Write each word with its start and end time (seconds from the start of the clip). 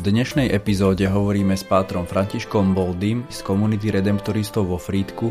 V 0.00 0.08
dnešnej 0.08 0.48
epizóde 0.48 1.04
hovoríme 1.04 1.52
s 1.52 1.60
pátrom 1.60 2.08
Františkom 2.08 2.72
Boldým 2.72 3.28
z 3.28 3.44
komunity 3.44 3.92
redemptoristov 3.92 4.72
vo 4.72 4.80
Frídku 4.80 5.28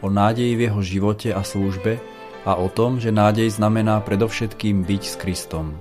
o 0.00 0.08
nádeji 0.08 0.56
v 0.56 0.64
jeho 0.72 0.80
živote 0.80 1.36
a 1.36 1.44
službe 1.44 2.00
a 2.48 2.56
o 2.56 2.64
tom, 2.72 2.96
že 2.96 3.12
nádej 3.12 3.52
znamená 3.52 4.00
predovšetkým 4.00 4.88
byť 4.88 5.02
s 5.04 5.14
Kristom. 5.20 5.76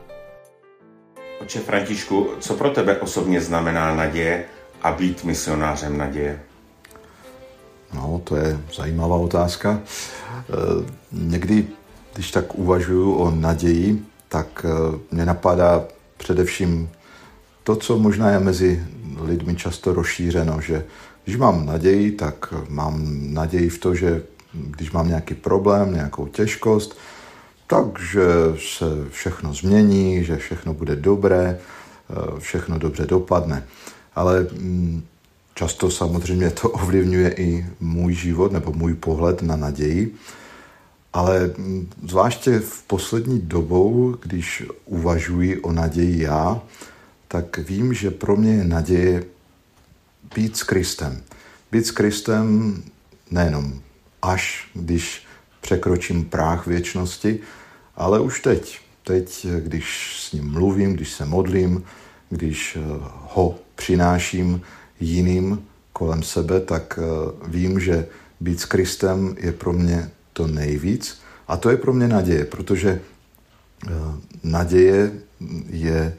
Oče 1.48 1.64
Františku, 1.64 2.36
co 2.44 2.52
pro 2.60 2.76
tebe 2.76 3.00
osobně 3.00 3.40
znamená 3.40 3.96
naděje 3.96 4.46
a 4.84 4.92
být 4.92 5.24
misionářem 5.24 5.96
naděje? 5.96 6.36
No, 7.96 8.20
to 8.24 8.36
je 8.36 8.60
zajímavá 8.68 9.16
otázka. 9.16 9.80
E, 9.80 9.84
někdy, 11.12 11.68
když 12.14 12.32
tak 12.32 12.56
uvažuju 12.60 13.16
o 13.16 13.32
naději, 13.32 14.04
tak 14.28 14.66
e, 14.68 14.70
mě 15.16 15.26
napadá 15.26 15.88
především 16.18 16.92
to, 17.66 17.76
co 17.76 17.98
možná 17.98 18.30
je 18.30 18.40
mezi 18.40 18.84
lidmi 19.22 19.56
často 19.56 19.94
rozšířeno, 19.94 20.62
že 20.62 20.86
když 21.24 21.38
mám 21.38 21.66
naději, 21.66 22.12
tak 22.12 22.54
mám 22.70 23.02
naději 23.34 23.70
v 23.70 23.80
to, 23.80 23.96
že 23.96 24.24
když 24.54 24.92
mám 24.92 25.08
nějaký 25.08 25.34
problém, 25.34 25.94
nějakou 25.94 26.28
těžkost, 26.28 26.98
takže 27.68 28.26
se 28.78 28.86
všechno 29.10 29.54
změní, 29.54 30.24
že 30.24 30.38
všechno 30.38 30.74
bude 30.74 30.96
dobré, 30.96 31.58
eh, 31.58 32.40
všechno 32.40 32.80
dobře 32.80 33.06
dopadne. 33.06 33.66
Ale 34.16 34.48
mm, 34.54 35.04
často 35.56 35.92
samozřejmě 35.92 36.50
to 36.50 36.70
ovlivňuje 36.86 37.34
i 37.34 37.66
můj 37.80 38.14
život 38.14 38.52
nebo 38.52 38.74
můj 38.74 38.94
pohled 38.94 39.42
na 39.42 39.56
naději. 39.56 40.16
Ale 41.14 41.54
mm, 41.58 41.90
zvláště 42.08 42.60
v 42.60 42.84
poslední 42.84 43.40
dobou, 43.40 44.16
když 44.22 44.64
uvažuji 44.86 45.62
o 45.62 45.72
naději 45.72 46.22
já, 46.22 46.62
tak 47.28 47.58
vím, 47.58 47.94
že 47.94 48.12
pro 48.12 48.36
mě 48.36 48.54
je 48.54 48.64
naděje 48.64 49.24
být 50.36 50.58
s 50.58 50.64
Kristem. 50.64 51.22
Být 51.72 51.86
s 51.86 51.92
Kristem 51.92 52.84
nejenom 53.32 53.82
až, 54.22 54.70
když 54.74 55.26
překročím 55.62 56.26
práh 56.26 56.68
věčnosti, 56.68 57.40
ale 57.96 58.20
už 58.20 58.42
teď. 58.42 58.80
Teď, 59.04 59.48
když 59.60 60.16
s 60.20 60.32
ním 60.32 60.52
mluvím, 60.52 60.94
když 60.94 61.12
se 61.12 61.26
modlím, 61.26 61.84
když 62.30 62.76
eh, 62.76 62.82
ho 63.34 63.60
přináším 63.76 64.62
jiným 65.00 65.66
kolem 65.94 66.24
sebe, 66.24 66.60
tak 66.60 67.00
eh, 67.02 67.32
vím, 67.48 67.80
že 67.80 68.08
být 68.40 68.60
s 68.60 68.66
Kristem 68.66 69.36
je 69.40 69.52
pro 69.52 69.74
mě 69.74 70.12
to 70.34 70.48
nejvíc. 70.48 71.22
A 71.48 71.58
to 71.58 71.70
je 71.70 71.78
pro 71.78 71.94
mě 71.94 72.08
naděje, 72.08 72.46
protože 72.46 73.02
eh, 73.88 73.92
naděje 74.44 75.12
je 75.70 76.18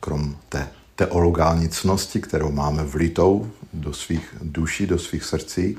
krom 0.00 0.36
té 0.48 0.68
teologální 0.96 1.68
cnosti, 1.68 2.20
kterou 2.20 2.52
máme 2.52 2.84
vlitou 2.84 3.50
do 3.72 3.92
svých 3.92 4.34
duší, 4.42 4.86
do 4.86 4.98
svých 4.98 5.24
srdcí, 5.24 5.76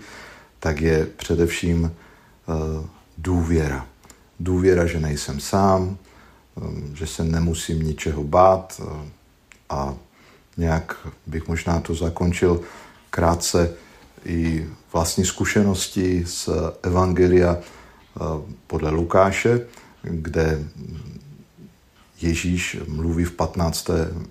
tak 0.60 0.82
je 0.82 1.06
především 1.06 1.84
uh, 1.84 2.86
důvěra. 3.18 3.88
Důvěra, 4.40 4.86
že 4.86 5.00
nejsem 5.00 5.40
sám, 5.40 5.98
um, 6.56 6.96
že 6.96 7.08
se 7.08 7.24
nemusím 7.24 7.82
ničeho 7.82 8.24
bát 8.24 8.82
a 9.70 9.96
nějak 10.58 11.08
bych 11.28 11.48
možná 11.48 11.80
to 11.80 11.96
zakončil 11.96 12.62
krátce 13.10 13.74
i 14.26 14.68
vlastní 14.94 15.26
zkušenosti 15.26 16.24
z 16.28 16.50
Evangelia 16.84 17.58
podle 18.68 18.90
Lukáše, 18.90 19.68
kde 20.04 20.64
Ježíš 22.24 22.78
mluví 22.88 23.24
v 23.24 23.32
15. 23.32 23.90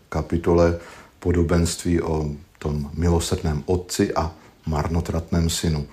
kapitole 0.08 0.78
podobenství 1.18 2.00
o 2.00 2.30
tom 2.58 2.90
milosrdném 2.94 3.62
otci 3.66 4.14
a 4.14 4.34
marnotratném 4.66 5.50
synu 5.50 5.86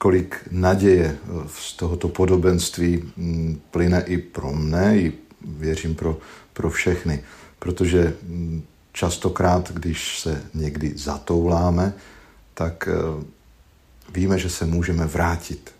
kolik 0.00 0.48
naděje 0.50 1.16
z 1.46 1.72
tohoto 1.72 2.08
podobenství 2.08 3.12
mm, 3.16 3.60
plyne 3.70 4.00
i 4.00 4.18
pro 4.18 4.52
mne, 4.52 4.98
i 4.98 5.12
věřím 5.44 5.94
pro, 5.94 6.18
pro 6.52 6.70
všechny. 6.70 7.22
Protože 7.58 8.16
mm, 8.22 8.62
častokrát, 8.92 9.72
když 9.72 10.20
se 10.20 10.42
někdy 10.54 10.92
zatouláme, 10.96 11.92
tak 12.54 12.88
eh, 12.88 13.24
víme, 14.12 14.38
že 14.38 14.50
se 14.50 14.66
můžeme 14.66 15.06
vrátit. 15.06 15.70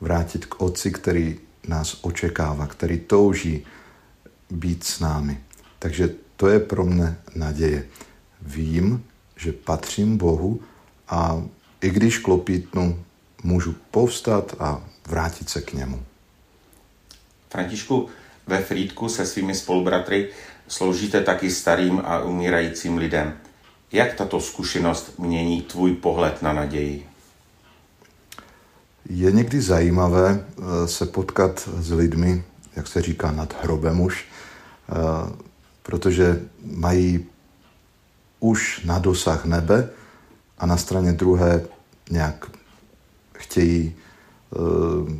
Vrátit 0.00 0.46
k 0.46 0.62
Otci, 0.62 0.90
který 0.90 1.36
nás 1.68 1.98
očekává, 2.00 2.66
který 2.66 2.98
touží 2.98 3.64
být 4.50 4.84
s 4.84 5.00
námi. 5.00 5.40
Takže 5.78 6.14
to 6.36 6.48
je 6.48 6.60
pro 6.60 6.84
mne 6.84 7.18
naděje. 7.34 7.86
Vím, 8.42 9.04
že 9.36 9.52
patřím 9.52 10.16
Bohu 10.16 10.60
a 11.08 11.42
i 11.80 11.90
když 11.90 12.18
klopítnu, 12.18 13.04
můžu 13.42 13.74
povstat 13.90 14.54
a 14.58 14.84
vrátit 15.06 15.48
se 15.48 15.60
k 15.60 15.72
němu. 15.72 16.02
Františku, 17.50 18.08
ve 18.46 18.62
Frýdku 18.62 19.08
se 19.08 19.26
svými 19.26 19.54
spolubratry 19.54 20.28
sloužíte 20.68 21.20
taky 21.20 21.50
starým 21.50 22.02
a 22.04 22.22
umírajícím 22.22 22.98
lidem. 22.98 23.32
Jak 23.92 24.14
tato 24.14 24.40
zkušenost 24.40 25.18
mění 25.18 25.62
tvůj 25.62 25.94
pohled 25.94 26.42
na 26.42 26.52
naději? 26.52 27.06
Je 29.08 29.32
někdy 29.32 29.60
zajímavé 29.60 30.44
eh, 30.44 30.88
se 30.88 31.06
potkat 31.06 31.68
s 31.78 31.92
lidmi, 31.92 32.44
jak 32.76 32.86
se 32.86 33.02
říká, 33.02 33.30
nad 33.30 33.62
hrobem 33.62 34.00
už, 34.00 34.24
eh, 34.88 35.32
protože 35.82 36.40
mají 36.64 37.26
už 38.40 38.84
na 38.84 38.98
dosah 38.98 39.44
nebe 39.44 39.90
a 40.58 40.66
na 40.66 40.76
straně 40.76 41.12
druhé 41.12 41.62
nějak 42.10 42.50
chtějí 43.32 43.94
uh, 44.50 45.10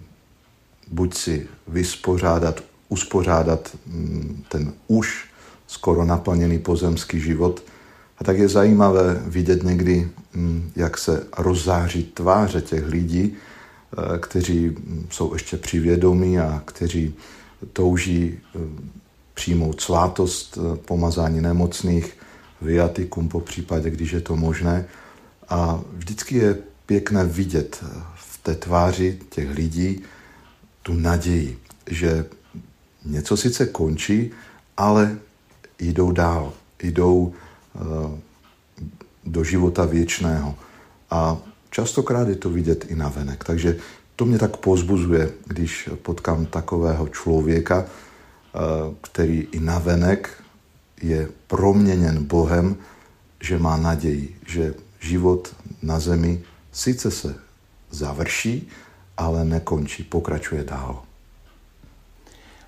buď 0.88 1.14
si 1.14 1.48
vyspořádat, 1.68 2.64
uspořádat 2.88 3.76
um, 3.86 4.44
ten 4.48 4.72
už 4.88 5.28
skoro 5.66 6.04
naplněný 6.04 6.58
pozemský 6.58 7.20
život. 7.20 7.62
A 8.18 8.24
tak 8.24 8.38
je 8.38 8.48
zajímavé 8.48 9.22
vidět 9.26 9.62
někdy, 9.62 10.10
um, 10.34 10.72
jak 10.76 10.98
se 10.98 11.26
rozzáří 11.38 12.04
tváře 12.04 12.60
těch 12.60 12.88
lidí, 12.88 13.36
uh, 13.98 14.16
kteří 14.16 14.68
mm, 14.68 15.06
jsou 15.10 15.32
ještě 15.32 15.56
přivědomí 15.56 16.38
a 16.38 16.62
kteří 16.64 17.14
touží 17.72 18.38
uh, 18.54 18.62
přijmout 19.34 19.80
svátost 19.80 20.58
pomazání 20.84 21.40
nemocných, 21.40 22.16
viatikum 22.62 23.28
po 23.28 23.40
případě, 23.40 23.90
když 23.90 24.12
je 24.12 24.20
to 24.20 24.36
možné. 24.36 24.84
A 25.48 25.80
vždycky 25.92 26.36
je 26.36 26.58
pěkné 26.86 27.24
vidět 27.24 27.84
v 28.14 28.38
té 28.42 28.54
tváři 28.54 29.18
těch 29.30 29.50
lidí 29.56 30.02
tu 30.82 30.94
naději, 30.94 31.58
že 31.86 32.24
něco 33.04 33.36
sice 33.36 33.66
končí, 33.66 34.30
ale 34.76 35.16
jdou 35.78 36.12
dál, 36.12 36.52
jdou 36.82 37.32
do 39.24 39.44
života 39.44 39.84
věčného. 39.84 40.54
A 41.10 41.38
častokrát 41.70 42.28
je 42.28 42.36
to 42.36 42.50
vidět 42.50 42.84
i 42.88 42.94
na 42.96 43.08
venek. 43.08 43.44
Takže 43.44 43.76
to 44.20 44.26
mě 44.26 44.38
tak 44.38 44.56
pozbuzuje, 44.56 45.32
když 45.46 45.88
potkám 46.02 46.46
takového 46.46 47.08
člověka, 47.08 47.84
uh, 47.84 48.94
který 49.00 49.48
i 49.52 49.60
na 49.60 49.78
venek 49.78 50.42
je 51.02 51.28
proměněn 51.46 52.24
Bohem, 52.24 52.76
že 53.40 53.58
má 53.58 53.76
naději, 53.76 54.36
že 54.46 54.74
život 55.00 55.56
na 55.82 56.00
zemi 56.00 56.42
sice 56.72 57.10
se 57.10 57.34
završí, 57.90 58.68
ale 59.16 59.44
nekončí, 59.44 60.04
pokračuje 60.04 60.64
dál. 60.64 61.02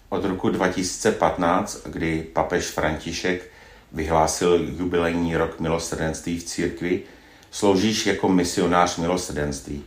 Od 0.08 0.24
roku 0.24 0.48
2015, 0.48 1.86
kdy 1.86 2.22
papež 2.32 2.64
František 2.64 3.50
vyhlásil 3.92 4.74
jubilejní 4.78 5.36
rok 5.36 5.60
milosrdenství 5.60 6.38
v 6.38 6.44
církvi, 6.44 7.02
sloužíš 7.50 8.06
jako 8.06 8.28
misionář 8.28 8.96
milosrdenství. 8.96 9.84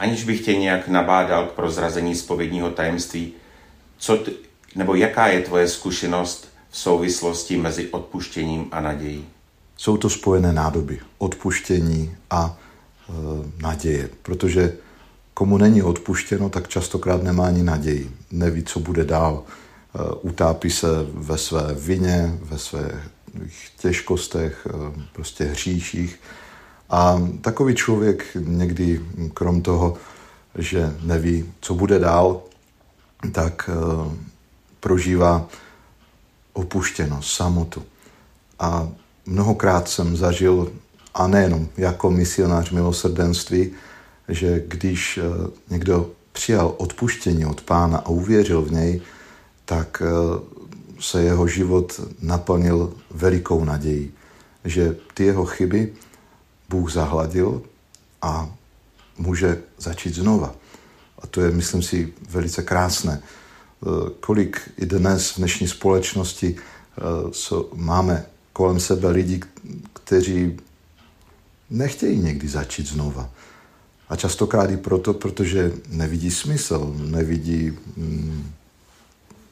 Aniž 0.00 0.24
bych 0.24 0.44
tě 0.44 0.54
nějak 0.56 0.88
nabádal 0.88 1.46
k 1.46 1.52
prozrazení 1.52 2.14
spovědního 2.14 2.70
tajemství, 2.70 3.32
co 3.98 4.16
ty, 4.16 4.32
nebo 4.74 4.94
jaká 4.94 5.26
je 5.26 5.40
tvoje 5.40 5.68
zkušenost 5.68 6.48
v 6.70 6.78
souvislosti 6.78 7.56
mezi 7.56 7.88
odpuštěním 7.88 8.68
a 8.72 8.80
nadějí? 8.80 9.26
Jsou 9.76 9.96
to 9.96 10.10
spojené 10.10 10.52
nádoby. 10.52 11.00
Odpuštění 11.18 12.16
a 12.30 12.56
e, 12.56 13.12
naděje. 13.62 14.10
Protože 14.22 14.76
komu 15.34 15.58
není 15.58 15.82
odpuštěno, 15.82 16.48
tak 16.48 16.68
častokrát 16.68 17.22
nemá 17.22 17.46
ani 17.46 17.62
naději. 17.62 18.10
Neví, 18.30 18.64
co 18.64 18.80
bude 18.80 19.04
dál. 19.04 19.42
E, 19.44 20.14
utápí 20.14 20.70
se 20.70 20.88
ve 21.12 21.38
své 21.38 21.74
vině, 21.74 22.38
ve 22.42 22.58
svých 22.58 23.70
těžkostech, 23.78 24.66
e, 24.70 25.02
prostě 25.12 25.44
hříších. 25.44 26.20
A 26.90 27.22
takový 27.40 27.74
člověk 27.74 28.24
někdy, 28.34 29.00
krom 29.34 29.62
toho, 29.62 29.96
že 30.58 30.96
neví, 31.02 31.52
co 31.60 31.74
bude 31.74 31.98
dál, 31.98 32.42
tak 33.32 33.70
e, 33.72 33.74
prožívá 34.80 35.48
opuštěnost, 36.52 37.30
samotu. 37.30 37.82
A 38.58 38.88
mnohokrát 39.26 39.88
jsem 39.88 40.16
zažil, 40.16 40.72
a 41.14 41.26
nejenom 41.26 41.68
jako 41.76 42.10
misionář 42.10 42.70
milosrdenství, 42.70 43.70
že 44.28 44.62
když 44.66 45.18
eh, 45.18 45.50
někdo 45.70 46.10
přijal 46.32 46.74
odpuštění 46.76 47.46
od 47.46 47.60
pána 47.60 47.98
a 47.98 48.08
uvěřil 48.08 48.62
v 48.62 48.72
něj, 48.72 49.00
tak 49.64 50.02
eh, 50.04 50.08
se 51.00 51.22
jeho 51.22 51.46
život 51.46 52.00
naplnil 52.22 52.92
velikou 53.10 53.64
nadějí, 53.64 54.10
že 54.64 54.96
ty 55.14 55.24
jeho 55.24 55.44
chyby 55.44 55.92
Bůh 56.70 56.92
zahladil 56.92 57.62
a 58.22 58.48
může 59.18 59.62
začít 59.78 60.14
znova. 60.14 60.54
A 61.18 61.26
to 61.26 61.40
je, 61.40 61.50
myslím 61.50 61.82
si, 61.82 62.12
velice 62.30 62.62
krásné. 62.62 63.22
Eh, 63.22 63.86
kolik 64.20 64.70
i 64.76 64.86
dnes 64.86 65.30
v 65.30 65.36
dnešní 65.36 65.68
společnosti 65.68 66.56
máme 67.74 68.26
kolem 68.52 68.80
sebe 68.80 69.08
lidi, 69.08 69.40
kteří 69.92 70.56
nechtějí 71.70 72.18
někdy 72.18 72.48
začít 72.48 72.86
znova. 72.86 73.30
A 74.08 74.16
častokrát 74.16 74.70
i 74.70 74.76
proto, 74.76 75.14
protože 75.14 75.72
nevidí 75.88 76.30
smysl, 76.30 76.94
nevidí, 76.98 77.70
mm, 77.96 78.52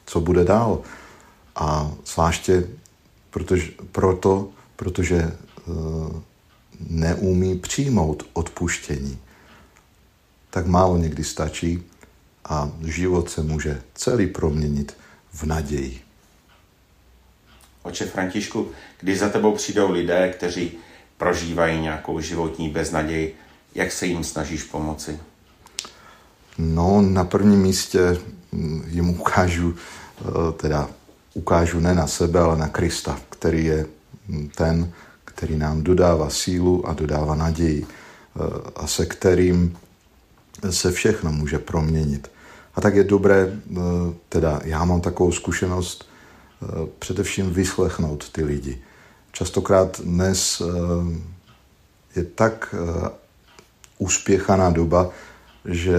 co 0.05 0.21
bude 0.21 0.43
dál. 0.43 0.81
A 1.55 1.91
zvláště 2.05 2.67
protože, 3.29 3.71
proto, 3.91 4.49
protože 4.75 5.15
eh, 5.17 6.21
neumí 6.79 7.55
přijmout 7.55 8.23
odpuštění. 8.33 9.19
Tak 10.49 10.65
málo 10.65 10.97
někdy 10.97 11.23
stačí 11.23 11.83
a 12.45 12.71
život 12.85 13.29
se 13.29 13.43
může 13.43 13.81
celý 13.93 14.27
proměnit 14.27 14.97
v 15.33 15.43
naději. 15.43 16.01
Oče 17.83 18.05
Františku, 18.05 18.71
když 18.99 19.19
za 19.19 19.29
tebou 19.29 19.55
přijdou 19.55 19.91
lidé, 19.91 20.33
kteří 20.37 20.71
prožívají 21.17 21.81
nějakou 21.81 22.19
životní 22.19 22.69
beznaději, 22.69 23.35
jak 23.75 23.91
se 23.91 24.05
jim 24.05 24.23
snažíš 24.23 24.63
pomoci? 24.63 25.19
No, 26.57 27.01
na 27.01 27.23
prvním 27.23 27.59
místě 27.59 28.17
mm, 28.51 28.83
jim 28.87 29.09
ukážu, 29.09 29.75
eh, 30.21 30.51
teda 30.51 30.89
ukážu 31.33 31.79
ne 31.79 31.95
na 31.95 32.07
sebe, 32.07 32.39
ale 32.39 32.57
na 32.57 32.67
Krista, 32.67 33.19
který 33.29 33.65
je 33.65 33.85
mm, 34.27 34.49
ten, 34.49 34.93
který 35.39 35.57
nám 35.57 35.83
dodává 35.83 36.29
sílu 36.29 36.87
a 36.87 36.93
dodává 36.93 37.35
naději 37.35 37.85
eh, 37.87 38.39
a 38.75 38.87
se 38.87 39.05
kterým 39.05 39.77
se 40.69 40.91
všechno 40.91 41.31
může 41.31 41.59
proměnit. 41.59 42.31
A 42.75 42.81
tak 42.81 42.95
je 42.95 43.03
dobré, 43.03 43.47
eh, 43.47 43.79
teda 44.29 44.59
já 44.63 44.85
mám 44.85 45.01
takovou 45.01 45.31
zkušenost, 45.31 46.09
především 46.99 47.53
vyslechnout 47.53 48.29
ty 48.29 48.43
lidi. 48.43 48.81
Častokrát 49.31 50.01
dnes 50.01 50.61
je 52.15 52.23
tak 52.23 52.75
uspěchaná 53.97 54.69
doba, 54.69 55.09
že 55.65 55.95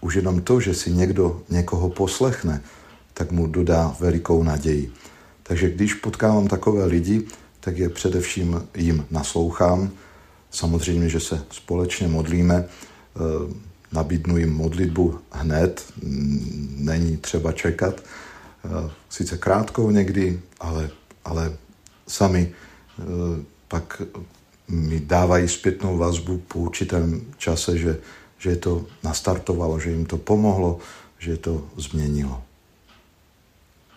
už 0.00 0.14
jenom 0.14 0.40
to, 0.40 0.60
že 0.60 0.74
si 0.74 0.90
někdo 0.90 1.42
někoho 1.50 1.88
poslechne, 1.88 2.62
tak 3.14 3.30
mu 3.30 3.46
dodá 3.46 3.96
velikou 4.00 4.42
naději. 4.42 4.92
Takže 5.42 5.70
když 5.70 5.94
potkávám 5.94 6.48
takové 6.48 6.84
lidi, 6.84 7.28
tak 7.60 7.78
je 7.78 7.88
především 7.88 8.68
jim 8.76 9.06
naslouchám. 9.10 9.90
Samozřejmě, 10.50 11.08
že 11.08 11.20
se 11.20 11.44
společně 11.50 12.08
modlíme, 12.08 12.64
eh, 12.64 13.20
nabídnu 13.92 14.36
jim 14.36 14.52
modlitbu 14.52 15.18
hned, 15.30 15.92
není 16.76 17.16
třeba 17.16 17.52
čekat. 17.52 18.00
Eh, 18.00 18.90
sice 19.08 19.38
krátkou 19.38 19.90
někdy, 19.90 20.40
ale, 20.60 20.90
ale 21.24 21.56
sami 22.08 22.52
eh, 22.98 23.02
pak 23.68 24.02
mi 24.68 25.00
dávají 25.00 25.48
zpětnou 25.48 25.98
vazbu 25.98 26.38
po 26.38 26.58
určitém 26.58 27.20
čase, 27.38 27.78
že, 27.78 27.98
že 28.38 28.50
je 28.50 28.56
to 28.56 28.86
nastartovalo, 29.02 29.80
že 29.80 29.90
jim 29.90 30.06
to 30.06 30.16
pomohlo, 30.16 30.78
že 31.18 31.30
je 31.30 31.36
to 31.36 31.68
změnilo. 31.76 32.42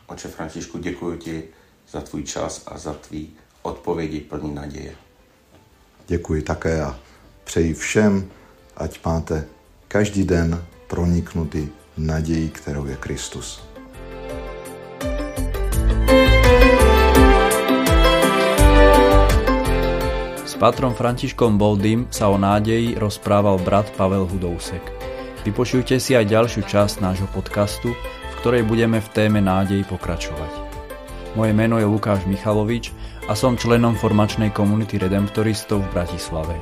Oče 0.07 0.27
Františku, 0.27 0.77
děkuji 0.77 1.17
ti 1.17 1.43
za 1.91 2.01
tvůj 2.01 2.23
čas 2.23 2.63
a 2.65 2.77
za 2.77 2.93
tvý 2.93 3.29
odpovědi 3.63 4.19
plný 4.19 4.55
naděje. 4.55 4.95
Děkuji 6.07 6.41
také 6.41 6.81
a 6.81 6.99
přeji 7.43 7.73
všem, 7.73 8.29
ať 8.77 8.99
máte 9.05 9.45
každý 9.87 10.23
den 10.23 10.63
proniknutý 10.87 11.67
naději, 11.97 12.49
kterou 12.49 12.85
je 12.85 12.95
Kristus. 12.95 13.73
patrom 20.63 20.95
Františkom 20.95 21.59
Boldým 21.59 22.07
sa 22.07 22.31
o 22.31 22.39
nádeji 22.39 22.95
rozprával 22.95 23.59
brat 23.59 23.91
Pavel 23.99 24.23
Hudousek. 24.23 24.79
Vypočujte 25.43 25.99
si 25.99 26.15
aj 26.15 26.31
ďalšiu 26.31 26.63
časť 26.63 27.03
nášho 27.03 27.27
podcastu, 27.35 27.91
v 27.91 28.33
ktorej 28.39 28.63
budeme 28.63 29.03
v 29.03 29.11
téme 29.11 29.43
nádej 29.43 29.83
pokračovať. 29.91 30.47
Moje 31.35 31.51
meno 31.51 31.83
je 31.83 31.83
Lukáš 31.83 32.23
Michalovič 32.23 32.95
a 33.27 33.33
som 33.35 33.55
členom 33.55 33.95
formačnej 33.95 34.51
komunity 34.51 34.99
redemptoristov 34.99 35.79
v 35.79 35.91
Bratislave. 35.95 36.55